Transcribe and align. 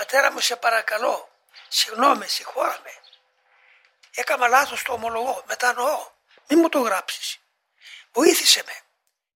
πατέρα 0.00 0.32
μου 0.32 0.40
σε 0.40 0.56
παρακαλώ, 0.56 1.28
συγγνώμη, 1.68 2.28
συγχώραμε. 2.28 2.92
Έκανα 4.14 4.48
λάθος 4.48 4.82
το 4.82 4.92
ομολογώ, 4.92 5.44
μετανοώ. 5.46 6.10
Μην 6.48 6.58
μου 6.58 6.68
το 6.68 6.80
γράψεις. 6.80 7.38
Βοήθησε 8.12 8.62
με. 8.66 8.80